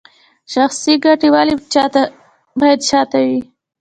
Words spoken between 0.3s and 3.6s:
شخصي ګټې ولې باید شاته وي؟